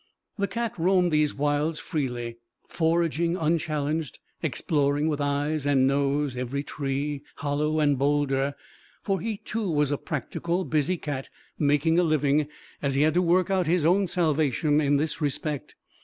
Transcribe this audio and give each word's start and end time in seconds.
The 0.39 0.47
cat 0.47 0.79
roamed 0.79 1.11
these 1.11 1.35
wilds 1.35 1.79
freely, 1.79 2.37
foraging 2.67 3.37
unchallenged, 3.37 4.17
exploring 4.41 5.07
with 5.09 5.21
eyes 5.21 5.63
and 5.67 5.85
nose 5.85 6.35
every 6.35 6.63
tree, 6.63 7.21
hollow 7.35 7.79
and 7.79 7.99
boulder, 7.99 8.55
for 9.03 9.21
he, 9.21 9.37
too, 9.37 9.69
was 9.69 9.91
a 9.91 9.99
practical, 9.99 10.65
busy 10.65 10.97
cat, 10.97 11.29
making 11.59 11.99
a 11.99 12.03
living, 12.03 12.47
as 12.81 12.95
he 12.95 13.03
had 13.03 13.13
to 13.13 13.21
work 13.21 13.51
out 13.51 13.67
his 13.67 13.85
own 13.85 14.07
salvation 14.07 14.81
in 14.81 14.97
this 14.97 15.21
respect. 15.21 15.75